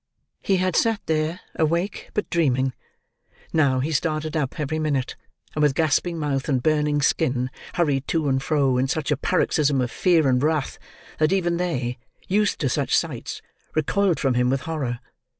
[0.41, 2.73] He had sat there, awake, but dreaming.
[3.53, 5.15] Now, he started up, every minute,
[5.53, 9.79] and with gasping mouth and burning skin, hurried to and fro, in such a paroxysm
[9.79, 10.79] of fear and wrath
[11.19, 15.01] that even they—used to such sights—recoiled from him with horror.